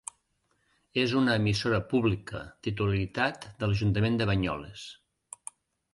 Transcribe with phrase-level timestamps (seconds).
[1.01, 4.87] És una emissora pública, titularitat de l'Ajuntament de Banyoles.